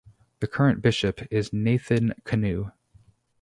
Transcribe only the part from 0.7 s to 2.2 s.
bishop is Nathan